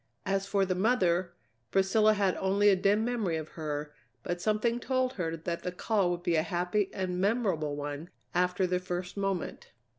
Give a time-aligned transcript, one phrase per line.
[0.25, 1.33] As for the mother,
[1.69, 3.93] Priscilla had only a dim memory of her,
[4.23, 8.65] but something told her that the call would be a happy and memorable one after
[8.65, 9.73] the first moment.